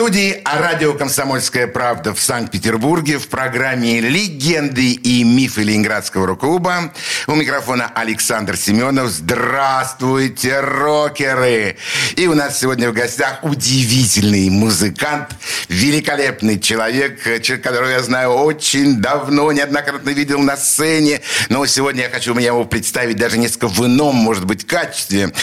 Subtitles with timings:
[0.00, 6.94] студии радио «Комсомольская правда» в Санкт-Петербурге в программе «Легенды и мифы Ленинградского рок-клуба».
[7.26, 9.10] У микрофона Александр Семенов.
[9.10, 11.76] Здравствуйте, рокеры!
[12.16, 15.36] И у нас сегодня в гостях удивительный музыкант,
[15.68, 21.20] великолепный человек, человек, которого я знаю очень давно, неоднократно видел на сцене.
[21.50, 25.34] Но сегодня я хочу мне его представить даже несколько в ином, может быть, качестве.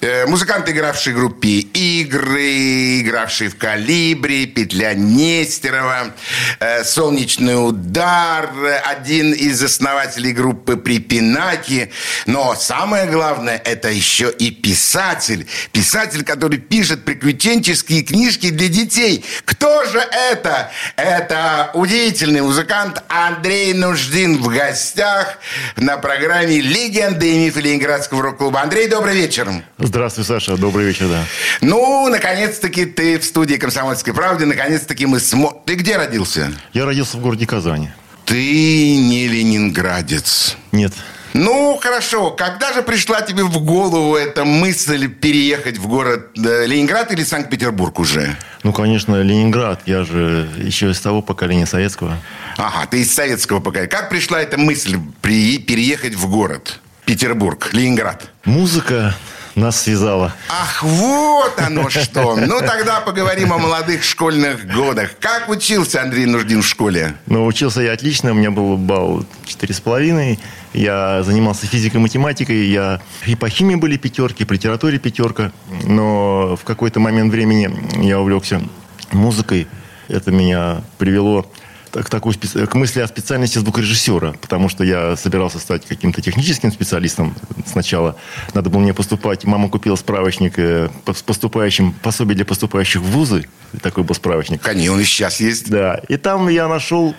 [0.00, 6.12] Э, музыкант, игравший в группе «Игры», игравший в «Кали», «Калибри», «Петля Нестерова»,
[6.60, 8.50] э, «Солнечный удар»,
[8.84, 11.92] один из основателей группы «Припинаки».
[12.24, 15.46] Но самое главное, это еще и писатель.
[15.72, 19.24] Писатель, который пишет приключенческие книжки для детей.
[19.44, 20.70] Кто же это?
[20.96, 25.38] Это удивительный музыкант Андрей Нуждин в гостях
[25.76, 28.62] на программе «Легенды и мифы Ленинградского рок-клуба».
[28.62, 29.48] Андрей, добрый вечер.
[29.76, 30.56] Здравствуй, Саша.
[30.56, 31.24] Добрый вечер, да.
[31.60, 34.46] Ну, наконец-таки ты в студии «Комсомольской правды».
[34.46, 35.60] Наконец-таки мы смотрим.
[35.66, 36.52] Ты где родился?
[36.72, 37.90] Я родился в городе Казани.
[38.24, 40.56] Ты не ленинградец.
[40.70, 40.92] Нет.
[41.34, 42.30] Ну, хорошо.
[42.30, 47.98] Когда же пришла тебе в голову эта мысль переехать в город э, Ленинград или Санкт-Петербург
[47.98, 48.36] уже?
[48.62, 49.82] Ну, конечно, Ленинград.
[49.86, 52.16] Я же еще из того поколения советского.
[52.58, 53.90] Ага, ты из советского поколения.
[53.90, 55.58] Как пришла эта мысль при...
[55.58, 58.30] переехать в город Петербург, Ленинград?
[58.44, 59.16] Музыка
[59.54, 60.32] нас связала.
[60.48, 62.36] Ах, вот оно что.
[62.36, 65.10] Ну, тогда поговорим о молодых школьных годах.
[65.20, 67.14] Как учился Андрей Нуждин в школе?
[67.26, 68.32] Ну, учился я отлично.
[68.32, 70.38] У меня был балл четыре с половиной.
[70.72, 72.66] Я занимался физикой, математикой.
[72.66, 75.52] Я и по химии были пятерки, и по литературе пятерка.
[75.84, 77.70] Но в какой-то момент времени
[78.02, 78.62] я увлекся
[79.10, 79.68] музыкой.
[80.08, 81.46] Это меня привело
[81.92, 87.34] к, такой, к мысли о специальности звукорежиссера, потому что я собирался стать каким-то техническим специалистом
[87.66, 88.16] сначала.
[88.54, 89.44] Надо было мне поступать.
[89.44, 93.46] Мама купила справочник э, с поступающим, пособие для поступающих в вузы.
[93.82, 94.62] Такой был справочник.
[94.62, 95.70] Конечно, он и сейчас есть.
[95.70, 96.00] Да.
[96.08, 97.14] И там я нашел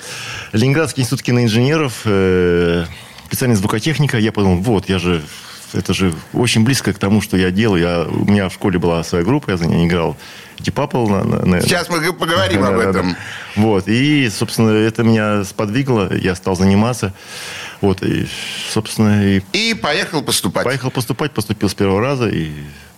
[0.51, 2.85] Ленинградский институт киноинженеров, э,
[3.27, 4.17] специальность звукотехника.
[4.17, 5.21] Я подумал, вот, я же
[5.73, 7.81] это же очень близко к тому, что я делаю.
[7.81, 10.17] Я, у меня в школе была своя группа, я за ней играл
[10.59, 11.07] Дипапл.
[11.61, 13.11] Сейчас мы поговорим да, об этом.
[13.11, 13.17] Да.
[13.55, 13.87] Вот.
[13.87, 16.13] И, собственно, это меня сподвигло.
[16.13, 17.13] Я стал заниматься.
[17.81, 18.01] Вот.
[18.03, 18.27] И,
[18.69, 19.41] собственно, и...
[19.51, 20.63] И поехал поступать.
[20.63, 22.51] Поехал поступать, поступил с первого раза и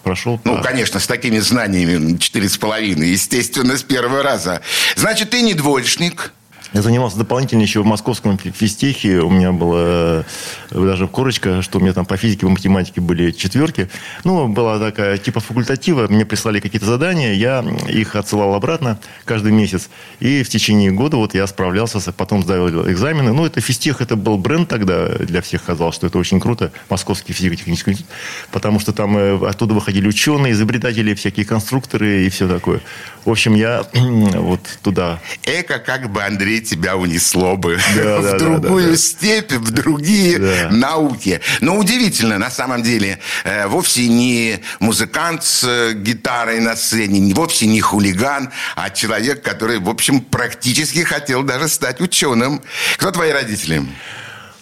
[0.04, 0.40] прошел.
[0.44, 4.62] Ну, конечно, с такими знаниями, четыре с половиной, естественно, с первого раза.
[4.96, 6.32] Значит, ты не двоечник.
[6.75, 9.19] Я занимался дополнительно еще в московском физтехе.
[9.22, 10.24] У меня была э,
[10.72, 13.90] даже корочка, что у меня там по физике, по математике были четверки.
[14.25, 16.09] Ну, была такая типа факультатива.
[16.09, 19.90] Мне прислали какие-то задания, я их отсылал обратно каждый месяц.
[20.19, 23.31] И в течение года вот я справлялся, потом сдавал экзамены.
[23.31, 26.74] Ну, это физтех, это был бренд тогда для всех казалось, что это очень круто.
[26.90, 28.12] Московский физико-технический институт.
[28.52, 32.81] Потому что там э, оттуда выходили ученые, изобретатели, всякие конструкторы и все такое.
[33.24, 35.22] В общем, я вот туда.
[35.46, 40.70] Эко как бы, Андрей, тебя унесло бы да, в да, другую да, степь, в другие
[40.72, 41.42] науки.
[41.62, 47.68] Но удивительно, на самом деле, э, вовсе не музыкант с э, гитарой на сцене, вовсе
[47.68, 52.62] не хулиган, а человек, который, в общем, практически хотел даже стать ученым.
[52.98, 53.86] Кто твои родители?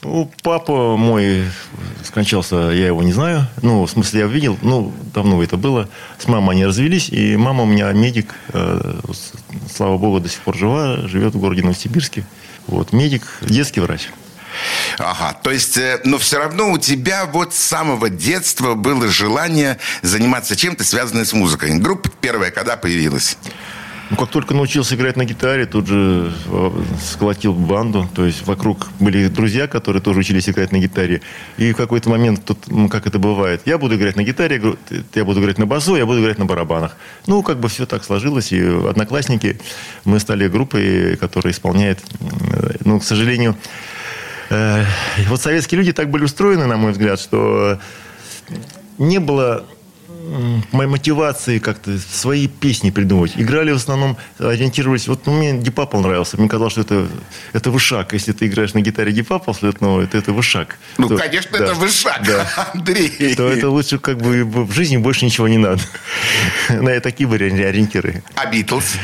[0.03, 1.45] Ну, папа мой
[2.03, 3.47] скончался, я его не знаю.
[3.61, 5.87] Ну, в смысле, я видел, ну, давно это было.
[6.19, 8.99] С мамой они развелись, и мама у меня медик, э,
[9.73, 12.25] слава богу, до сих пор жива, живет в городе Новосибирске.
[12.67, 14.09] Вот, медик, детский врач.
[14.99, 19.79] Ага, то есть, э, но все равно у тебя вот с самого детства было желание
[20.01, 21.77] заниматься чем-то, связанным с музыкой.
[21.79, 23.37] Группа первая когда появилась?
[24.13, 26.71] Ну, как только научился играть на гитаре, тут же э,
[27.03, 28.07] сколотил банду.
[28.13, 31.21] То есть вокруг были друзья, которые тоже учились играть на гитаре.
[31.57, 32.59] И в какой-то момент, тут,
[32.91, 34.61] как это бывает, я буду играть на гитаре,
[35.15, 36.95] я буду играть на басу, я буду играть на барабанах.
[37.25, 38.51] Ну, как бы все так сложилось.
[38.51, 39.59] И одноклассники,
[40.05, 41.99] мы стали группой, которая исполняет,
[42.85, 43.57] ну, к сожалению,
[44.51, 44.85] э,
[45.27, 47.79] вот советские люди так были устроены, на мой взгляд, что
[48.99, 49.65] не было
[50.71, 53.33] моей мотивации как-то свои песни придумывать.
[53.35, 55.07] Играли в основном, ориентировались...
[55.07, 56.37] Вот ну, мне Дипапл нравился.
[56.37, 57.07] Мне казалось, что это,
[57.53, 58.13] это вышаг.
[58.13, 60.77] Если ты играешь на гитаре Дипапл, ну, это, это вышаг.
[60.97, 62.47] Ну, то, конечно, да, это вышаг, да.
[62.73, 63.35] Андрей.
[63.35, 65.81] То это лучше как бы в жизни больше ничего не надо.
[66.69, 68.23] На такие были ориентиры.
[68.35, 68.95] А Битлз?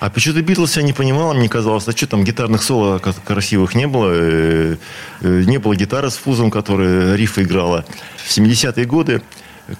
[0.00, 3.86] А почему-то Битлз я не понимал, мне казалось, а что там гитарных соло красивых не
[3.86, 4.76] было, э,
[5.22, 7.84] э, не было гитары с фузом, которая рифы играла.
[8.16, 9.22] В 70-е годы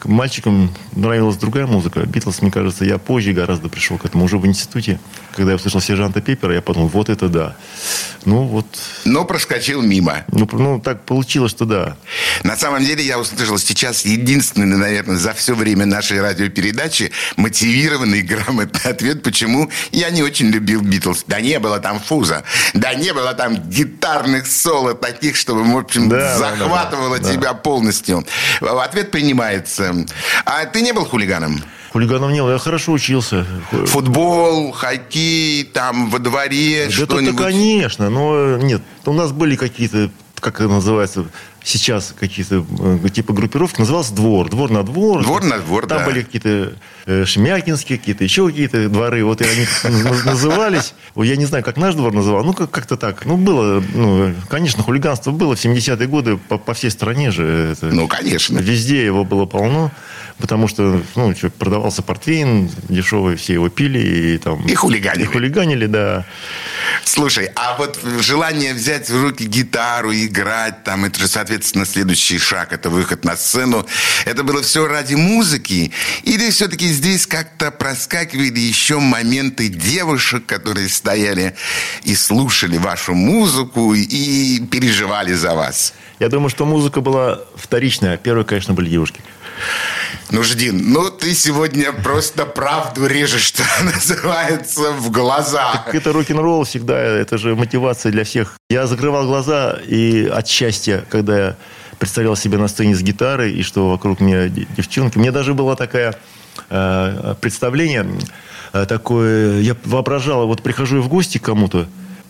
[0.05, 2.05] мальчикам нравилась другая музыка.
[2.07, 4.99] Битлз, мне кажется, я позже гораздо пришел к этому, уже в институте.
[5.37, 7.57] Когда я услышал сержанта Пеппера, я подумал, вот это да.
[8.25, 8.67] Ну, вот.
[9.05, 10.25] Но проскочил мимо.
[10.33, 11.99] Ну, ну, так получилось, что да.
[12.43, 18.91] На самом деле, я услышал сейчас единственный, наверное, за все время нашей радиопередачи мотивированный грамотный
[18.91, 21.25] ответ, почему я не очень любил Битлз.
[21.27, 22.43] Да не было там фуза,
[22.73, 27.53] да не было там гитарных соло таких, чтобы, в общем, да, захватывало да, да, тебя
[27.53, 27.55] да.
[27.55, 28.25] полностью.
[28.63, 29.95] Ответ принимается.
[30.47, 31.63] А ты не был хулиганом?
[31.97, 33.47] Хулиганом не было, я хорошо учился.
[33.87, 37.33] Футбол, хоккей, там во дворе, что-нибудь?
[37.35, 38.83] Это, конечно, но нет.
[39.07, 41.25] У нас были какие-то, как это называется,
[41.65, 42.67] сейчас какие-то
[43.03, 44.51] э, типа группировки, назывался двор.
[44.51, 45.23] Двор на двор.
[45.23, 46.05] Двор на двор, Там да.
[46.05, 46.73] были какие-то э,
[47.07, 49.25] Шемякинские, какие-то еще какие-то дворы.
[49.25, 49.67] Вот и они
[50.25, 50.95] назывались.
[51.15, 52.45] Я не знаю, как наш двор называл.
[52.45, 53.25] Ну, как-то так.
[53.25, 57.75] Ну, было, ну, конечно, хулиганство было в 70-е годы по, по всей стране же.
[57.77, 58.59] Это, ну, конечно.
[58.59, 59.93] Везде его было полно.
[60.39, 63.99] Потому что, ну, что, продавался портвейн дешевый, все его пили.
[63.99, 65.23] И, там, и хулиганили.
[65.23, 66.27] И хулиганили, да.
[67.05, 72.73] Слушай, а вот желание взять в руки гитару, играть, там, это же, соответственно, следующий шаг,
[72.73, 73.87] это выход на сцену.
[74.27, 75.93] Это было все ради музыки?
[76.25, 81.55] Или все-таки здесь как-то проскакивали еще моменты девушек, которые стояли
[82.05, 85.95] и слушали вашу музыку и переживали за вас?
[86.19, 88.17] Я думаю, что музыка была вторичная.
[88.17, 89.21] Первой, конечно, были девушки.
[90.31, 95.83] Нуждин, ну ты сегодня просто правду режешь, что называется, в глаза.
[95.85, 98.57] Так это рок-н-ролл всегда, это же мотивация для всех.
[98.69, 101.57] Я закрывал глаза и от счастья, когда я
[101.99, 105.19] представлял себя на сцене с гитарой, и что вокруг меня девчонки.
[105.19, 106.15] Мне даже было такое э,
[107.41, 108.07] представление,
[108.73, 111.87] э, такое, я воображал, вот прихожу в гости к кому-то,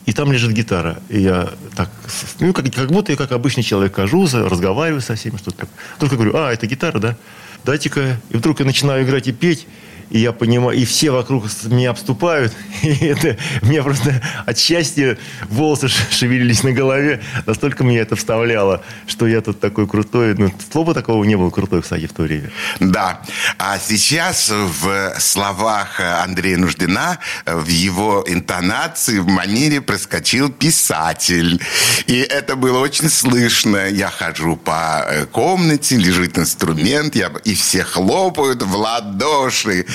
[0.07, 0.99] и там лежит гитара.
[1.09, 1.91] И я так,
[2.39, 5.67] ну, как, как будто я как обычный человек хожу, разговариваю со всеми, что-то.
[5.99, 7.17] Только говорю, а, это гитара, да?
[7.65, 8.21] Дайте-ка.
[8.31, 9.67] И вдруг я начинаю играть и петь
[10.11, 15.19] и я понимаю, и все вокруг меня обступают, и это, у меня просто от счастья
[15.49, 20.95] волосы шевелились на голове, настолько меня это вставляло, что я тут такой крутой, ну, слова
[20.95, 22.51] такого не было крутой, кстати, в то время.
[22.81, 23.21] Да,
[23.59, 31.61] а сейчас в словах Андрея Нуждина, в его интонации, в манере проскочил писатель,
[32.07, 33.89] и это было очень слышно.
[33.89, 39.87] Я хожу по э, комнате, лежит инструмент, я, и все хлопают в ладоши,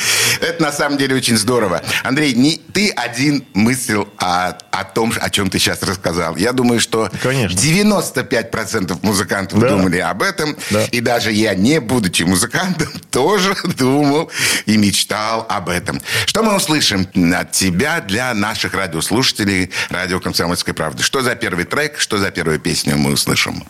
[0.41, 1.81] это на самом деле очень здорово.
[2.03, 6.35] Андрей, не ты один мыслил о, о том, о чем ты сейчас рассказал.
[6.35, 7.57] Я думаю, что Конечно.
[7.57, 9.69] 95% музыкантов да.
[9.69, 10.55] думали об этом.
[10.69, 10.85] Да.
[10.85, 14.31] И даже я, не будучи музыкантом, тоже думал
[14.65, 16.01] и мечтал об этом.
[16.25, 21.03] Что мы услышим от тебя для наших радиослушателей радио «Комсомольской правды»?
[21.03, 23.63] Что за первый трек, что за первую песню мы услышим?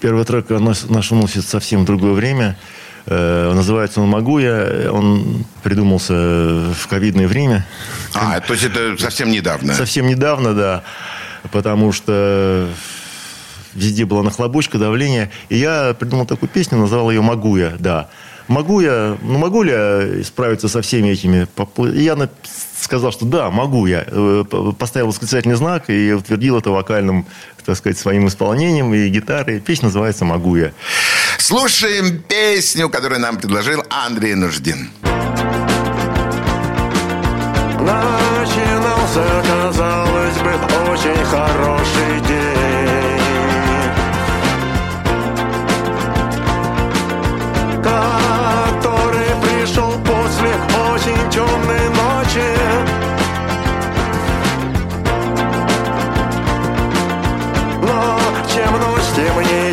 [0.00, 2.56] Первый трек наш уносит совсем в другое время.
[3.10, 4.90] Э, называется он «Могу я».
[4.92, 7.66] Он придумался в ковидное время.
[8.14, 9.72] А, то есть это совсем недавно?
[9.74, 10.82] Совсем недавно, да.
[11.50, 12.68] Потому что
[13.74, 15.30] везде была нахлобучка, давление.
[15.48, 18.08] И я придумал такую песню, назвал ее «Могу я», да.
[18.46, 21.46] Могу я, ну могу ли я справиться со всеми этими?
[21.94, 22.16] И я
[22.80, 24.04] сказал, что да, могу я.
[24.06, 24.44] Э,
[24.78, 27.26] поставил восклицательный знак и утвердил это вокальным,
[27.64, 29.60] так сказать, своим исполнением и гитарой.
[29.60, 30.72] Песня называется «Могу я».
[31.38, 34.90] Слушаем песню, которую нам предложил Андрей Нуждин.
[37.80, 40.52] Начинался, казалось бы,
[40.90, 43.22] очень хороший день.
[47.82, 50.52] Который пришел после
[50.92, 52.77] очень темной ночи.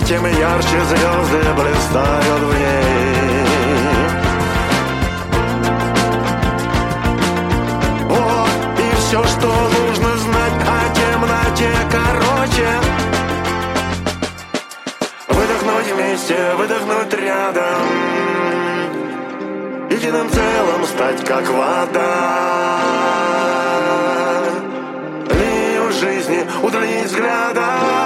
[0.05, 3.45] Тем ярче звезды блистают в ней.
[8.03, 12.69] Вот и все, что нужно знать о темноте, короче.
[15.27, 17.87] Выдохнуть вместе, выдохнуть рядом.
[19.89, 22.79] Единым целым стать как вода.
[25.31, 28.04] Линию жизни удалить взглядом.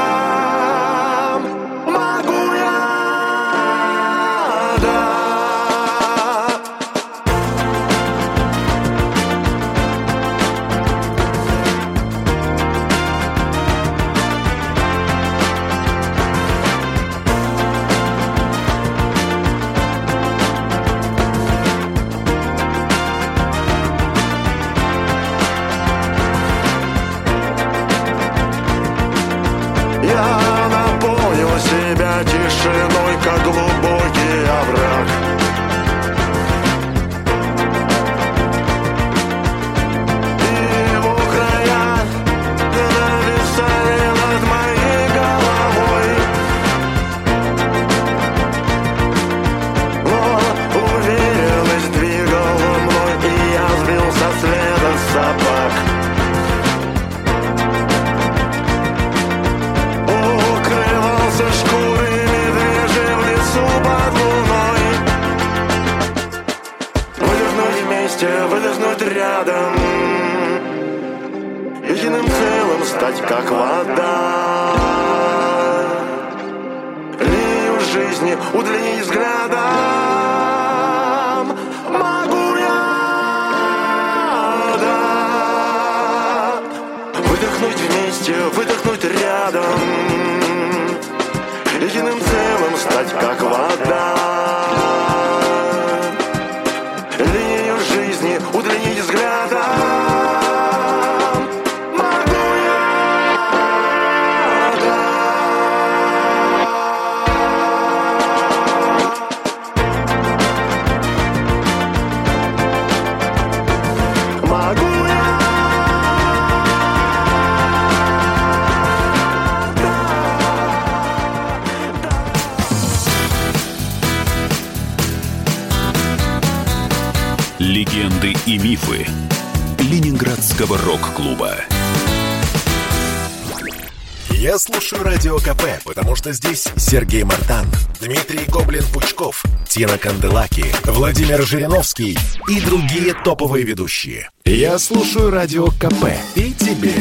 [135.19, 137.65] Радио КП, потому что здесь Сергей Мартан,
[137.99, 144.29] Дмитрий Гоблин-Пучков, Тина Канделаки, Владимир Жириновский и другие топовые ведущие.
[144.45, 146.93] Я слушаю Радио КП и тебе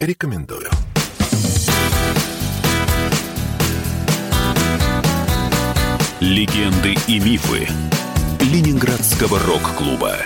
[0.00, 0.70] рекомендую.
[6.20, 7.68] Легенды и мифы
[8.40, 10.16] Ленинградского рок-клуба.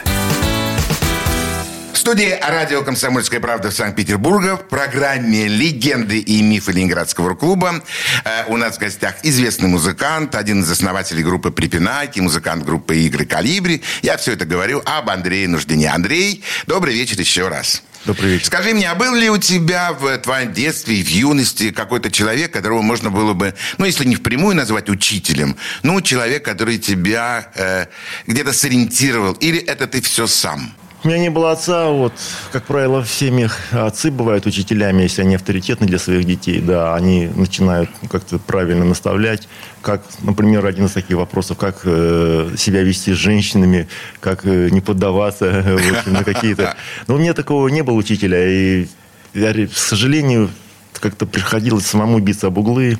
[2.03, 7.81] В студии радио «Комсомольская правда» в Санкт-Петербурге в программе «Легенды и мифы Ленинградского клуба».
[8.25, 13.25] Э, у нас в гостях известный музыкант, один из основателей группы «Припинайки», музыкант группы «Игры
[13.25, 13.85] Калибри».
[14.03, 15.91] Я все это говорю об Андрее Нуждине.
[15.91, 17.85] Андрей, добрый вечер еще раз.
[18.05, 18.47] Добрый вечер.
[18.47, 22.83] Скажи мне, а был ли у тебя в твоем детстве в юности какой-то человек, которого
[22.83, 27.87] можно было бы, ну, если не впрямую назвать учителем, ну, человек, который тебя э,
[28.27, 30.75] где-то сориентировал, или это ты все сам?
[31.05, 32.13] У меня не было отца, вот,
[32.53, 37.27] как правило, в семьях отцы бывают учителями, если они авторитетны для своих детей, да, они
[37.27, 39.49] начинают как-то правильно наставлять,
[39.81, 43.89] как, например, один из таких вопросов, как э, себя вести с женщинами,
[44.21, 46.77] как э, не поддаваться в общем, на какие-то...
[47.09, 48.87] Но у меня такого не было учителя, и,
[49.35, 50.51] я, к сожалению,
[50.93, 52.97] как-то приходилось самому биться об углы,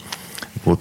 [0.65, 0.81] вот.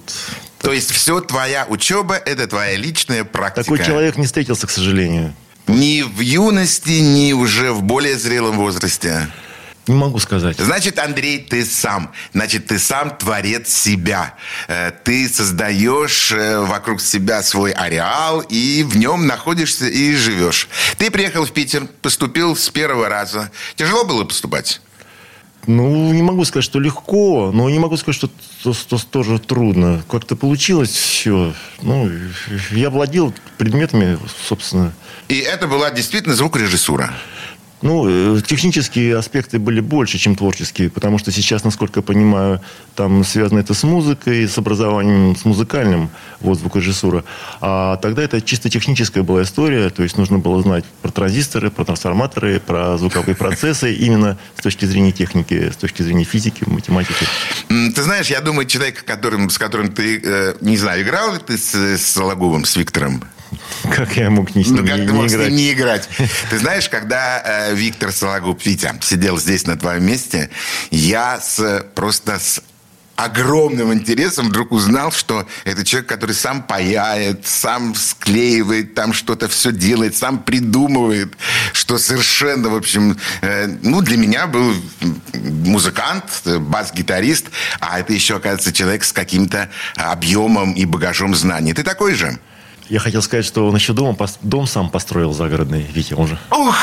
[0.58, 3.62] То есть все твоя учеба, это твоя личная практика.
[3.62, 5.34] Такой человек не встретился, к сожалению.
[5.66, 9.28] Ни в юности, ни уже в более зрелом возрасте.
[9.88, 10.56] Не могу сказать.
[10.58, 12.12] Значит, Андрей, ты сам.
[12.32, 14.34] Значит, ты сам творец себя.
[14.68, 20.68] Э, Ты создаешь э, вокруг себя свой ареал, и в нем находишься и живешь.
[20.98, 23.50] Ты приехал в Питер, поступил с первого раза.
[23.74, 24.80] Тяжело было поступать?
[25.66, 30.02] Ну, не могу сказать, что легко, но не могу сказать, что, что, что тоже трудно.
[30.10, 31.54] Как-то получилось все.
[31.82, 32.10] Ну,
[32.72, 34.92] я владел предметами, собственно.
[35.28, 37.12] И это была действительно звукорежиссура.
[37.82, 42.60] Ну, э, технические аспекты были больше, чем творческие, потому что сейчас, насколько я понимаю,
[42.94, 46.10] там связано это с музыкой, с образованием, с музыкальным,
[46.40, 47.24] вот, звукорежиссура.
[47.60, 51.84] А тогда это чисто техническая была история, то есть нужно было знать про транзисторы, про
[51.84, 57.26] трансформаторы, про звуковые процессы, именно с точки зрения техники, с точки зрения физики, математики.
[57.68, 62.64] Ты знаешь, я думаю, человек, с которым ты, э, не знаю, играл ты с Сологубом,
[62.64, 63.24] с Виктором?
[63.90, 65.48] Как я мог не Ну, как не, ты не мог с играть?
[65.48, 66.08] ним не играть?
[66.50, 70.50] Ты знаешь, когда э, Виктор Сологуб, Витя, сидел здесь на твоем месте,
[70.90, 72.62] я с, просто с
[73.16, 79.70] огромным интересом вдруг узнал, что это человек, который сам паяет, сам склеивает, там что-то все
[79.72, 81.34] делает, сам придумывает,
[81.72, 84.74] что совершенно, в общем, э, ну, для меня был
[85.34, 87.46] музыкант, бас-гитарист,
[87.80, 91.74] а это еще, оказывается, человек с каким-то объемом и багажом знаний.
[91.74, 92.38] Ты такой же?
[92.92, 96.38] Я хотел сказать, что он еще дом, пос- дом сам построил загородный, Витя, он же.
[96.50, 96.76] Ух,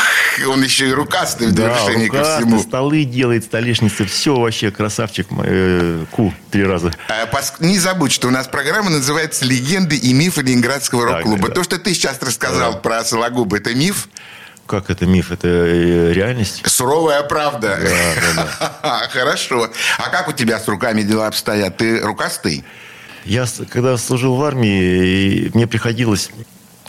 [0.48, 2.60] он еще и рукастый в ко рукастый, всему.
[2.64, 5.28] столы делает, столешницы, все вообще красавчик.
[5.44, 6.96] э, ку, три раза.
[7.10, 11.50] А, пос- Не забудь, что у нас программа называется «Легенды и мифы Ленинградского рок-клуба».
[11.50, 11.54] да.
[11.54, 14.10] То, что ты сейчас рассказал про Сологуба, это миф?
[14.66, 15.32] Как это миф?
[15.32, 16.64] Это э, реальность?
[16.66, 17.80] Суровая правда.
[18.36, 18.48] Да,
[18.82, 19.70] да, Хорошо.
[20.00, 21.78] А как у тебя с руками дела обстоят?
[21.78, 22.64] Ты рукастый?
[23.26, 26.32] Я, когда служил в армии, мне приходилось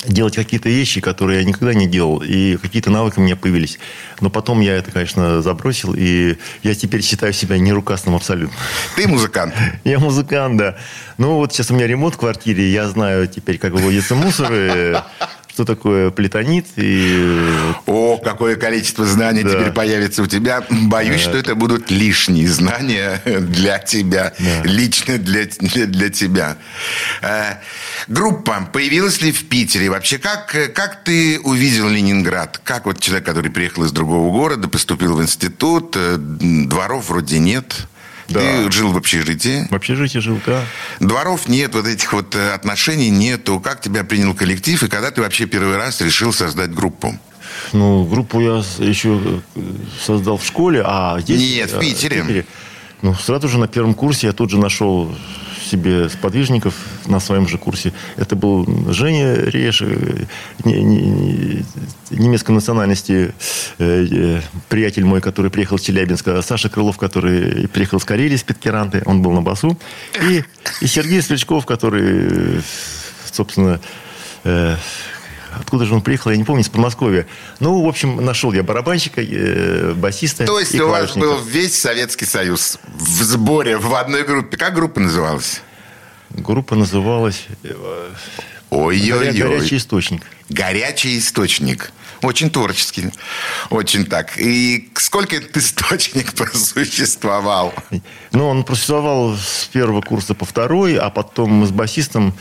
[0.07, 3.79] делать какие-то вещи, которые я никогда не делал, и какие-то навыки у меня появились.
[4.21, 8.57] Но потом я это, конечно, забросил, и я теперь считаю себя нерукастым абсолютно.
[8.97, 9.55] Ты музыкант.
[9.85, 10.77] Я музыкант, да.
[11.19, 14.95] Ну, вот сейчас у меня ремонт в квартире, я знаю теперь, как выводится мусор, и
[15.61, 16.67] что такое плетонит.
[16.77, 17.37] И...
[17.87, 19.51] О, какое количество знаний Да.
[19.51, 20.65] теперь появится у тебя.
[20.71, 24.33] Боюсь, что это будут лишние знания для тебя.
[24.39, 24.63] Да.
[24.65, 26.57] Лично для, для, для тебя.
[27.21, 27.57] Э,
[28.09, 29.91] группа появилась ли в Питере?
[29.91, 32.59] Вообще, как, как ты увидел Ленинград?
[32.65, 37.87] Как вот человек, который приехал из другого города, поступил в институт, э, дворов вроде нет.
[38.31, 38.41] Да.
[38.41, 39.67] Ты жил в общежитии.
[39.71, 40.65] В общежитии жил, да.
[41.01, 43.61] Дворов нет, вот этих вот э, отношений нету.
[43.61, 47.19] Как тебя принял коллектив и когда ты вообще первый раз решил создать группу?
[47.73, 49.21] Ну, группу я еще
[49.55, 49.61] э,
[50.01, 51.41] создал в школе, а здесь...
[51.41, 52.47] Нет, в э, Питере.
[53.03, 55.15] Ну, сразу же на первом курсе я тут же нашел
[55.71, 56.75] себе сподвижников
[57.07, 57.93] на своем же курсе.
[58.17, 60.25] Это был Женя Реш, э,
[60.65, 61.65] не- не- не-
[62.11, 63.33] немецкой национальности,
[63.79, 68.43] э, э, приятель мой, который приехал из Челябинска, Саша Крылов, который приехал из Карелии, с
[68.43, 69.79] Питкеранты, он был на басу,
[70.29, 70.43] и,
[70.81, 72.63] и Сергей Стрельчков, который,
[73.33, 73.81] собственно,
[75.59, 77.27] Откуда же он приехал, я не помню, из Подмосковья.
[77.59, 82.27] Ну, в общем, нашел я барабанщика, э, басиста То есть у вас был весь Советский
[82.27, 84.57] Союз в сборе, в одной группе.
[84.57, 85.63] Как группа называлась?
[86.31, 87.75] Группа называлась э,
[88.71, 89.33] «Горя- Ой-ой-ой.
[89.33, 90.23] «Горячий источник».
[90.49, 91.93] Горячий источник.
[92.23, 93.11] Очень творческий.
[93.71, 94.39] Очень так.
[94.39, 97.75] И сколько этот источник просуществовал?
[98.33, 102.35] Ну, он просуществовал с первого курса по второй, а потом мы с басистом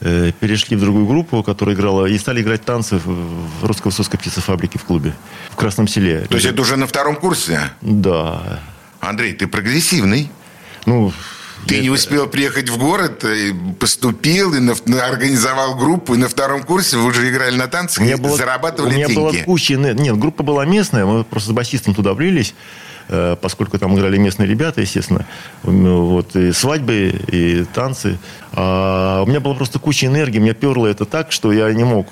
[0.00, 4.84] э, перешли в другую группу, которая играла, и стали играть танцы в, русско-высоцкой птицефабрике в
[4.84, 5.14] клубе
[5.50, 6.26] в Красном селе.
[6.28, 7.60] То есть это уже на втором курсе?
[7.80, 8.60] Да.
[9.00, 10.30] Андрей, ты прогрессивный.
[10.86, 11.12] Ну,
[11.66, 14.74] Ты я- не успел приехать в город, и поступил, и на-
[15.04, 18.36] организовал группу, и на втором курсе вы уже играли на танцах У меня и было-
[18.36, 19.18] зарабатывали у меня деньги.
[19.20, 19.74] была куча...
[19.74, 22.54] Нет, группа была местная, мы просто с басистом туда влились, э,
[23.40, 25.26] поскольку там играли местные ребята, естественно.
[25.64, 28.18] Ну, Вот, и свадьбы, и танцы.
[28.52, 32.08] А у меня была просто куча энергии, меня перло это так, что я не мог.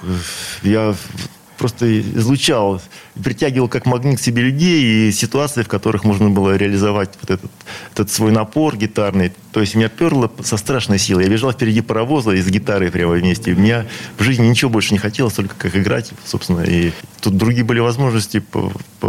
[0.63, 0.95] Я
[1.57, 2.81] просто излучал,
[3.23, 7.51] притягивал как магнит к себе людей и ситуации, в которых можно было реализовать вот этот,
[7.93, 9.33] этот свой напор гитарный.
[9.53, 11.25] То есть меня перло со страшной силой.
[11.25, 13.53] Я бежал впереди паровоза и с гитарой прямо вместе.
[13.53, 13.87] У меня
[14.19, 16.61] в жизни ничего больше не хотелось, только как играть, собственно.
[16.61, 18.43] И тут другие были возможности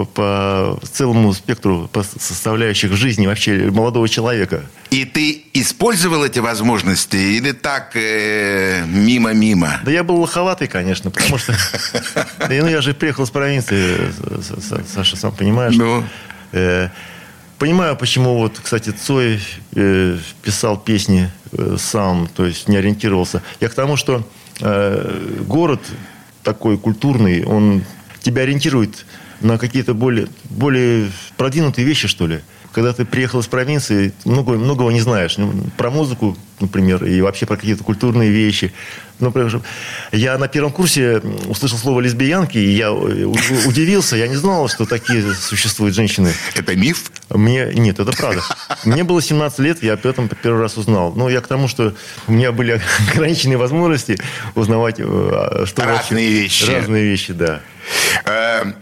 [0.05, 4.63] по, по, целому спектру по составляющих жизни вообще молодого человека.
[4.89, 9.79] И ты использовал эти возможности или так э, мимо-мимо?
[9.83, 11.53] Да я был лоховатый, конечно, потому что...
[12.38, 14.12] Да, ну, я же приехал с провинции,
[14.93, 15.75] Саша, сам понимаешь.
[15.75, 16.03] Ну?
[16.51, 16.89] Э,
[17.57, 19.39] Понимаю, почему вот, кстати, Цой
[19.73, 23.41] э, писал песни э, сам, то есть не ориентировался.
[23.60, 24.23] Я к тому, что
[24.62, 25.81] э, город
[26.43, 27.83] такой культурный, он
[28.21, 29.07] тебя ориентирует
[29.41, 32.41] на какие-то более, более продвинутые вещи, что ли.
[32.71, 35.38] Когда ты приехал из провинции, много, многого не знаешь.
[35.38, 38.73] Ну, Про музыку, например, и вообще про какие-то культурные вещи.
[39.19, 39.61] Ну, Например,
[40.11, 43.25] я на первом курсе услышал слово лесбиянки, и я э,
[43.65, 44.15] удивился.
[44.15, 46.31] Я не знал, что такие существуют женщины.
[46.53, 47.11] Это миф?
[47.29, 48.43] Мне нет, это правда.
[48.85, 51.13] Мне было 17 лет, я об этом первый раз узнал.
[51.15, 51.95] Ну, я к тому, что
[52.27, 52.79] у меня были
[53.11, 54.19] ограниченные возможности
[54.53, 56.69] узнавать, э, что Разные вещи.
[56.69, 57.61] Разные вещи, да.
[58.25, 58.73] Э,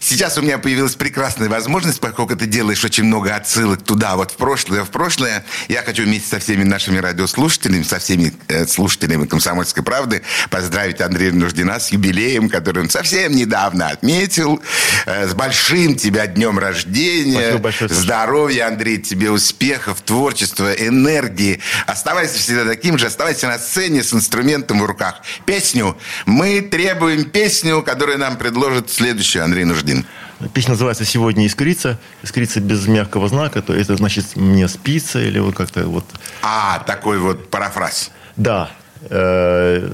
[0.00, 4.36] Сейчас у меня появилась прекрасная возможность, поскольку ты делаешь очень много отсылок туда, вот в
[4.36, 5.44] прошлое, в прошлое.
[5.68, 11.32] Я хочу вместе со всеми нашими радиослушателями, со всеми э, слушателями «Комсомольской правды» поздравить Андрея
[11.32, 14.62] Нуждина с юбилеем, который он совсем недавно отметил.
[15.06, 17.40] Э, С большим тебя днем рождения.
[17.40, 17.90] Спасибо большое.
[17.90, 21.60] Здоровья, Андрей, тебе успехов, творчества, энергии.
[21.86, 25.22] Оставайся всегда таким же, оставайся на сцене с инструментом в руках.
[25.46, 25.96] Песню.
[26.26, 30.04] Мы требуем песню, которую нам предложит следующий Андрей Нуждин.
[30.52, 31.98] Песня называется «Сегодня искрица».
[32.22, 36.04] Искрица без мягкого знака, то это значит «мне спится» или вот как-то вот...
[36.42, 38.10] А, такой вот парафраз.
[38.36, 38.70] Да.
[39.02, 39.88] э,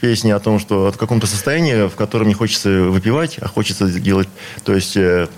[0.00, 4.28] Песня о том, что в каком-то состоянии, в котором не хочется выпивать, а хочется делать...
[4.64, 5.28] То есть э,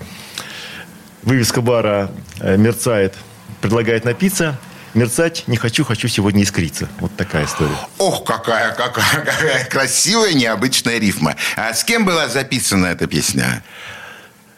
[1.21, 3.13] вывеска бара э, мерцает,
[3.61, 4.57] предлагает напиться,
[4.95, 6.87] мерцать не хочу, хочу сегодня искриться.
[6.99, 7.75] Вот такая история.
[7.97, 11.35] Ох, какая, какая, какая красивая, необычная рифма.
[11.57, 13.63] А с кем была записана эта песня?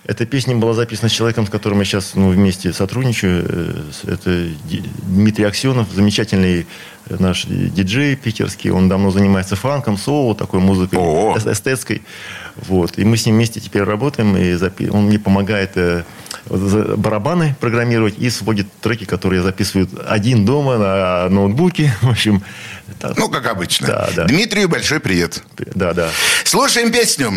[0.07, 3.45] Эта песня была записана с человеком, с которым я сейчас ну, вместе сотрудничаю.
[3.45, 4.47] Э, Это
[5.03, 6.65] Дмитрий Аксенов, замечательный
[7.09, 8.69] э, наш диджей питерский.
[8.71, 11.35] Он давно занимается фанком, соул, такой музыкой О.
[11.37, 12.03] эс- эстетской.
[12.55, 12.97] Вот.
[12.97, 14.37] И мы с ним вместе теперь работаем.
[14.37, 16.03] И запи- он мне помогает э,
[16.49, 21.93] барабаны программировать и сводит треки, которые я записываю один дома на ноутбуке.
[22.01, 22.43] В общем,
[22.99, 23.17] так.
[23.17, 23.87] Ну, как обычно.
[23.87, 24.23] Да, да.
[24.23, 25.43] Дмитрию большой привет.
[25.75, 26.09] да, да.
[26.45, 27.33] Слушаем песню.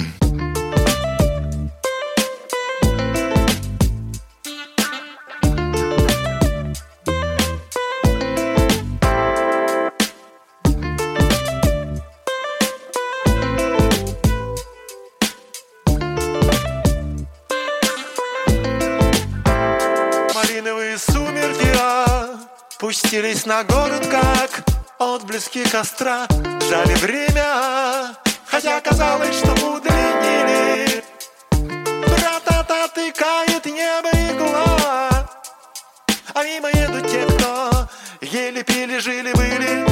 [22.91, 24.65] Опустились на город, как
[24.99, 26.27] отблески костра.
[26.69, 31.05] Жали время, хотя казалось, что удлинили
[31.53, 35.09] Ра-та-та тыкает небо игла
[36.35, 37.89] А мимо едут те, кто
[38.23, 39.87] еле пили, жили, были.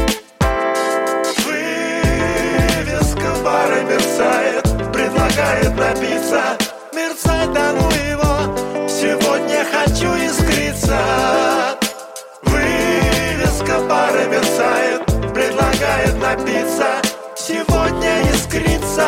[1.47, 6.59] Вывеска бара мерцает, предлагает напиться.
[6.93, 11.78] Мерцать да ну его, сегодня хочу искриться
[15.99, 17.03] предлагает напиться
[17.37, 19.07] Сегодня искриться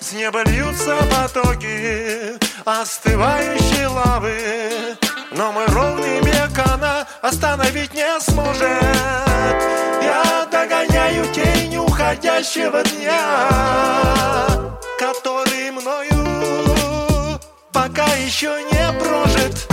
[0.00, 4.96] С неба льются потоки остывающей лавы
[5.32, 9.59] Но мой ровный бег она остановить не сможет
[11.10, 13.48] догоняю тень уходящего дня
[14.98, 17.38] Который мною
[17.72, 19.69] пока еще не прожит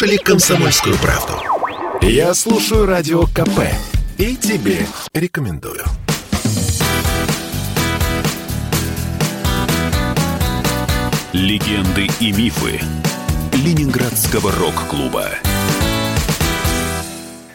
[0.00, 1.34] слушали комсомольскую правду.
[2.00, 3.68] Я слушаю радио КП
[4.16, 5.84] и тебе рекомендую.
[11.34, 12.80] Легенды и мифы
[13.52, 15.28] Ленинградского рок-клуба.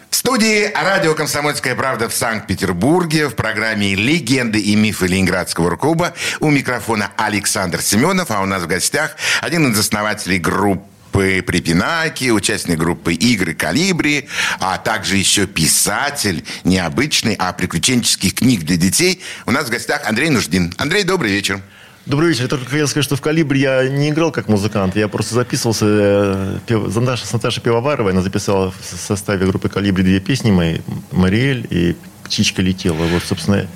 [0.08, 6.50] В студии радио «Комсомольская правда» в Санкт-Петербурге в программе «Легенды и мифы Ленинградского рок-клуба» у
[6.50, 13.14] микрофона Александр Семенов, а у нас в гостях один из основателей группы Припинаки, участник группы
[13.14, 14.28] «Игры Калибри»,
[14.60, 19.22] а также еще писатель необычный, а приключенческих книг для детей.
[19.46, 20.74] У нас в гостях Андрей Нуждин.
[20.76, 21.62] Андрей, добрый вечер.
[22.04, 22.42] Добрый вечер.
[22.42, 24.94] Я только хотел сказать, что в «Калибре» я не играл как музыкант.
[24.94, 28.12] Я просто записывался э, пев- за Наташ- с Наташей Пивоваровой.
[28.12, 30.80] Она записала в составе группы «Калибри» две песни мои.
[31.12, 32.94] «Мариэль» и «Птичка летела».
[33.06, 33.66] Вот, собственно,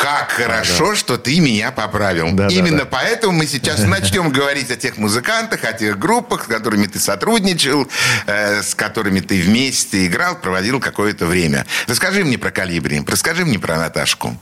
[0.00, 2.30] Как хорошо, что ты меня поправил.
[2.32, 2.84] Да, да, Именно да.
[2.86, 7.86] поэтому мы сейчас начнем говорить о тех музыкантах, о тех группах, с которыми ты сотрудничал,
[8.26, 11.66] э, с которыми ты вместе играл, проводил какое-то время.
[11.86, 14.38] Расскажи мне про «Калибри», расскажи мне про Наташку.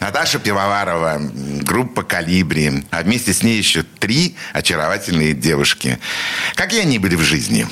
[0.00, 1.20] Наташа Пивоварова,
[1.62, 5.98] группа «Калибри», а вместе с ней еще три очаровательные девушки.
[6.54, 7.66] Какие они были в жизни?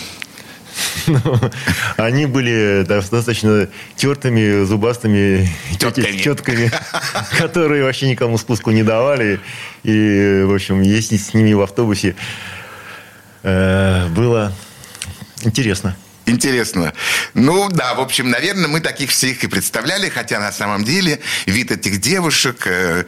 [1.96, 6.70] Они были достаточно тертыми, зубастыми тетками,
[7.38, 9.40] которые вообще никому спуску не давали.
[9.82, 12.16] И, в общем, ездить с ними в автобусе
[13.42, 14.52] э, было
[15.42, 15.96] интересно.
[16.30, 16.92] Интересно.
[17.34, 21.70] Ну, да, в общем, наверное, мы таких всех и представляли, хотя на самом деле вид
[21.72, 23.04] этих девушек, э,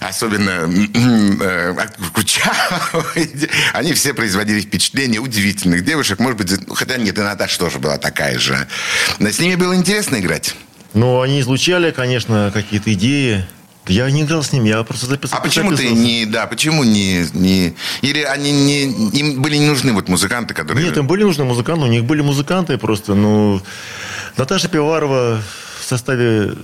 [0.00, 0.68] особенно
[1.40, 1.74] э,
[2.12, 3.30] Кучавой,
[3.72, 6.18] они все производили впечатление удивительных девушек.
[6.18, 8.66] Может быть, ну, хотя нет, и Наташа тоже была такая же.
[9.20, 10.54] Но с ними было интересно играть.
[10.92, 13.44] Но они излучали, конечно, какие-то идеи.
[13.86, 15.38] Я не играл с ними, я просто записал.
[15.38, 19.92] А почему ты не, да, почему не, не, или они не, им были не нужны
[19.92, 20.86] вот музыканты, которые...
[20.86, 23.60] Нет, им были нужны музыканты, у них были музыканты просто, ну...
[24.36, 25.40] Наташа Пивоварова
[25.84, 26.54] в составе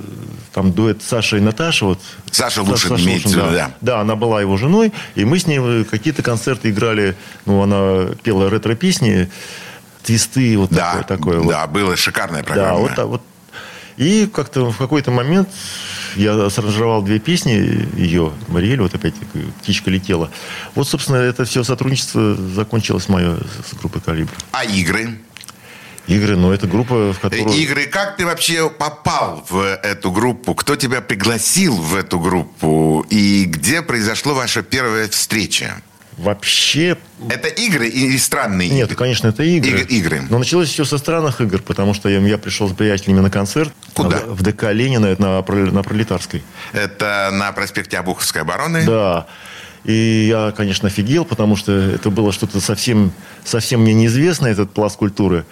[0.52, 1.84] там дуэт Саша и Наташа.
[1.84, 3.50] Вот, Саша Лушин Саша имеется виду, да.
[3.50, 3.70] да.
[3.80, 7.16] Да, она была его женой, и мы с ней какие-то концерты играли.
[7.44, 9.30] Ну, она пела ретро-песни,
[10.02, 11.50] твисты, вот Да, такое, такое вот.
[11.50, 12.78] да, была шикарная Да, программа.
[12.78, 13.22] вот, так вот.
[14.00, 15.50] И как-то в какой-то момент
[16.16, 19.12] я саранжировал две песни ее, Мариэль, вот опять
[19.60, 20.30] «Птичка летела».
[20.74, 24.32] Вот, собственно, это все сотрудничество закончилось мое с группой «Калибр».
[24.52, 25.18] А игры?
[26.06, 27.54] Игры, но это группа, в которую...
[27.54, 30.54] Игры, как ты вообще попал в эту группу?
[30.54, 33.04] Кто тебя пригласил в эту группу?
[33.10, 35.82] И где произошла ваша первая встреча?
[36.20, 36.98] Вообще...
[37.30, 38.76] Это игры или странные игры?
[38.76, 39.80] Нет, конечно, это игры.
[39.80, 40.22] Иг- игры.
[40.28, 43.72] Но началось все со странных игр, потому что я, я пришел с приятелями на концерт.
[43.94, 44.18] Куда?
[44.18, 46.42] В, в ДК Ленина, это на, на Пролетарской.
[46.72, 48.84] Это на проспекте Обуховской обороны?
[48.84, 49.26] Да.
[49.84, 53.12] И я, конечно, офигел, потому что это было что-то совсем,
[53.44, 55.46] совсем мне неизвестное, этот пласт культуры,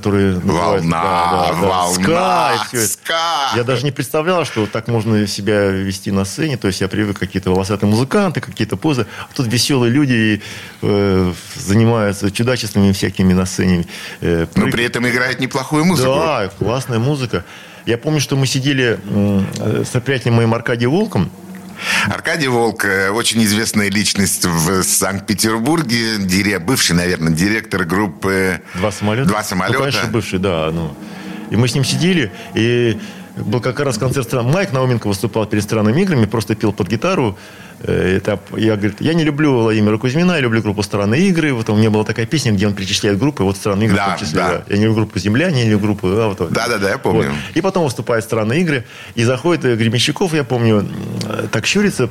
[0.00, 0.88] называется...
[0.88, 3.52] Волна, волна, ска.
[3.56, 6.56] Я даже не представлял, что так можно себя вести на сцене.
[6.56, 9.06] То есть я привык какие-то волосатые музыканты, какие-то позы.
[9.30, 10.40] А тут веселые люди
[10.82, 13.86] э, занимаются чудачествами всякими на сцене.
[14.20, 16.14] э, Но прыг- при этом играет неплохую музыку.
[16.14, 17.44] да, классная музыка.
[17.86, 21.30] Я помню, что мы сидели э, с приятелем моим Аркадием Волком.
[22.08, 29.28] Аркадий Волк, э, очень известная личность в Санкт-Петербурге, дире- бывший, наверное, директор группы Два самолета?
[29.28, 29.78] Два самолета.
[29.78, 30.70] Ну, конечно, бывший, да.
[30.72, 30.96] Ну.
[31.50, 32.98] И мы с ним сидели, и
[33.36, 34.50] был как раз концерт стран.
[34.50, 37.38] Майк Науменко выступал перед странными играми, просто пел под гитару.
[37.82, 41.52] Э, Это, я, говорит, я не люблю Владимира Кузьмина, я люблю группу «Странные игры».
[41.52, 44.18] Вот у меня была такая песня, где он перечисляет группы, вот «Странные игры» Да, в
[44.18, 44.38] том числе.
[44.38, 44.48] да.
[44.50, 44.64] да.
[44.68, 46.08] Я не люблю группу «Земляне», я не люблю группу...
[46.08, 46.52] а, вот, вот.
[46.52, 47.30] Да-да-да, я помню.
[47.30, 47.36] Вот.
[47.54, 50.86] И потом выступает «Странные игры», и заходит э, Гребенщиков, я помню,
[51.24, 52.08] э, так щурится,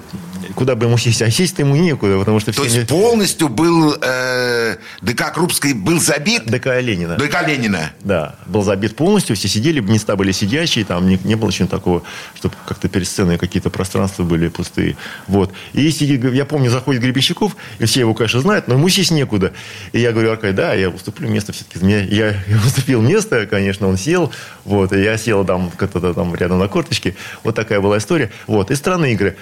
[0.55, 4.77] куда бы ему сесть, а сесть ему некуда, потому что То есть полностью был э,
[5.01, 6.45] ДК Крупской был забит?
[6.45, 7.15] ДК Ленина.
[7.15, 7.91] ДК Ленина.
[8.01, 12.03] Да, был забит полностью, все сидели, места были сидящие, там не, не было ничего такого,
[12.35, 14.97] чтобы как-то перед сценой какие-то пространства были пустые.
[15.27, 15.51] Вот.
[15.73, 19.53] И сидит, я помню, заходит Гребенщиков, и все его, конечно, знают, но ему сесть некуда.
[19.93, 21.85] И я говорю, Аркадий, да, я уступлю место все-таки.
[21.85, 24.31] Я, я, я уступил место, конечно, он сел,
[24.65, 27.15] вот, и я сел там, как-то там рядом на корточке.
[27.43, 28.31] Вот такая была история.
[28.47, 29.35] Вот, и странные игры.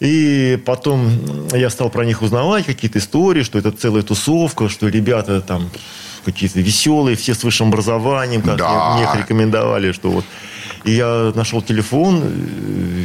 [0.00, 5.42] И потом я стал про них узнавать, какие-то истории, что это целая тусовка, что ребята
[5.42, 5.70] там
[6.24, 8.94] какие-то веселые, все с высшим образованием, как Да.
[8.94, 10.24] мне, мне их рекомендовали, что вот.
[10.84, 13.04] И я нашел телефон э,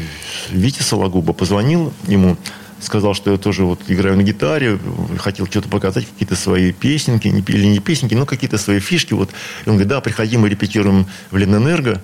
[0.51, 2.37] Вити Сологуба, позвонил ему,
[2.79, 4.79] сказал, что я тоже вот играю на гитаре,
[5.17, 9.13] хотел что-то показать, какие-то свои песенки, или не песенки, но какие-то свои фишки.
[9.13, 9.29] Вот.
[9.65, 12.01] И он говорит, да, приходи, мы репетируем в Ленэнерго.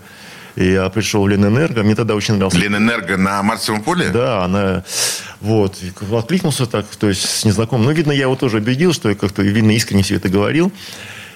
[0.55, 4.09] И я пришел в Ленэнерго, мне тогда очень нравился Ленэнерго на Марсовом поле?
[4.09, 4.83] да, она
[5.39, 5.77] вот
[6.11, 7.85] откликнулся так, то есть с незнакомым.
[7.85, 10.73] Ну, видно, я его тоже убедил, что я как-то, видно, искренне все это говорил.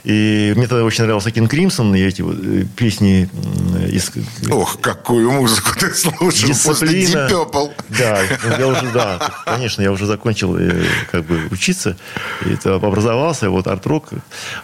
[0.06, 4.12] И мне тогда очень нравился Кин Кримсон, и эти вот, э, песни м, из
[4.52, 7.28] Ох, какую музыку ты слушал после Дисциплина.
[7.28, 7.72] Purple.
[7.90, 8.22] Да,
[8.60, 11.98] я уже, да, конечно, я уже закончил э, как бы учиться,
[12.46, 14.10] и это образовался, вот арт-рок.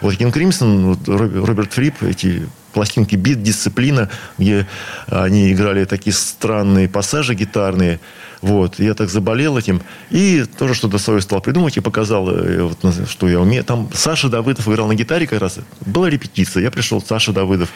[0.00, 4.66] Вот Кин Кримсон, вот Роб- Роберт Фрип, эти пластинки «Бит», «Дисциплина», где
[5.08, 7.98] они играли такие странные пассажи гитарные.
[8.42, 9.82] Вот, я так заболел этим.
[10.10, 13.62] И тоже что-то свое стал придумывать и показал, э, вот, что я умею.
[13.62, 15.58] Там Саша Давыдов играл на гитаре как раз.
[15.86, 16.62] Была репетиция.
[16.64, 17.68] Я пришел, Саша Давыдов.